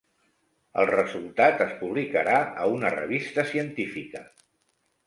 [0.83, 4.27] El resultat es publicarà a una revista científica.